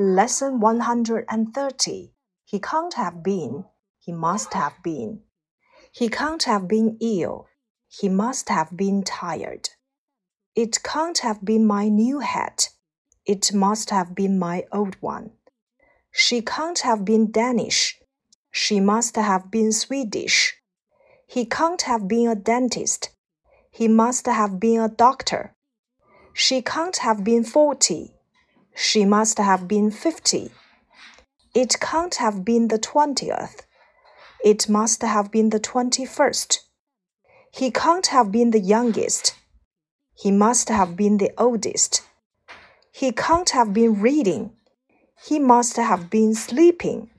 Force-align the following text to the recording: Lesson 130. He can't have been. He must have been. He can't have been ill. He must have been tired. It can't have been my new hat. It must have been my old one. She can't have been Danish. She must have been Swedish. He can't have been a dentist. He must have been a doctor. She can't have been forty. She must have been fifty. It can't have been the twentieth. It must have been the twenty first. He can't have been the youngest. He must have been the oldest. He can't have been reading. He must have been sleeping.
Lesson 0.00 0.60
130. 0.60 2.12
He 2.44 2.60
can't 2.60 2.94
have 2.94 3.20
been. 3.20 3.64
He 3.98 4.12
must 4.12 4.54
have 4.54 4.74
been. 4.84 5.22
He 5.90 6.08
can't 6.08 6.44
have 6.44 6.68
been 6.68 6.98
ill. 7.00 7.48
He 7.88 8.08
must 8.08 8.48
have 8.48 8.76
been 8.76 9.02
tired. 9.02 9.70
It 10.54 10.84
can't 10.84 11.18
have 11.18 11.44
been 11.44 11.66
my 11.66 11.88
new 11.88 12.20
hat. 12.20 12.68
It 13.26 13.52
must 13.52 13.90
have 13.90 14.14
been 14.14 14.38
my 14.38 14.66
old 14.70 14.94
one. 15.00 15.32
She 16.12 16.42
can't 16.42 16.78
have 16.78 17.04
been 17.04 17.32
Danish. 17.32 18.00
She 18.52 18.78
must 18.78 19.16
have 19.16 19.50
been 19.50 19.72
Swedish. 19.72 20.58
He 21.26 21.44
can't 21.44 21.82
have 21.82 22.06
been 22.06 22.28
a 22.28 22.36
dentist. 22.36 23.10
He 23.72 23.88
must 23.88 24.26
have 24.26 24.60
been 24.60 24.80
a 24.80 24.88
doctor. 24.88 25.56
She 26.32 26.62
can't 26.62 26.98
have 26.98 27.24
been 27.24 27.42
forty. 27.42 28.14
She 28.80 29.04
must 29.04 29.38
have 29.38 29.66
been 29.66 29.90
fifty. 29.90 30.52
It 31.52 31.80
can't 31.80 32.14
have 32.14 32.44
been 32.44 32.68
the 32.68 32.78
twentieth. 32.78 33.66
It 34.44 34.68
must 34.68 35.02
have 35.02 35.32
been 35.32 35.50
the 35.50 35.58
twenty 35.58 36.06
first. 36.06 36.60
He 37.52 37.72
can't 37.72 38.06
have 38.06 38.30
been 38.30 38.52
the 38.52 38.60
youngest. 38.60 39.34
He 40.14 40.30
must 40.30 40.68
have 40.68 40.96
been 40.96 41.16
the 41.18 41.32
oldest. 41.36 42.02
He 42.92 43.10
can't 43.10 43.50
have 43.50 43.74
been 43.74 44.00
reading. 44.00 44.52
He 45.26 45.40
must 45.40 45.76
have 45.76 46.08
been 46.08 46.36
sleeping. 46.36 47.10